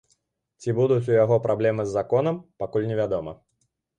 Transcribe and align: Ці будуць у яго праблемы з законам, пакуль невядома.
Ці 0.63 0.73
будуць 0.79 1.05
у 1.09 1.13
яго 1.23 1.37
праблемы 1.43 1.85
з 1.89 1.93
законам, 1.97 2.41
пакуль 2.63 2.89
невядома. 2.93 3.37